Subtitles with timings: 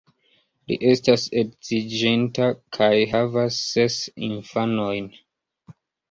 [0.69, 5.11] Li estas edziĝinta kaj havas ses infanojn.